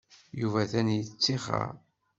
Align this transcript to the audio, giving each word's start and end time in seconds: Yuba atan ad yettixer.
Yuba 0.39 0.59
atan 0.63 0.87
ad 0.91 0.95
yettixer. 0.97 1.69